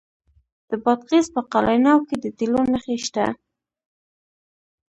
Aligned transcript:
د 0.69 0.71
بادغیس 0.83 1.27
په 1.35 1.41
قلعه 1.51 1.77
نو 1.85 1.95
کې 2.07 2.15
د 2.23 2.25
تیلو 2.37 2.61
نښې 2.71 2.97
شته. 3.05 3.25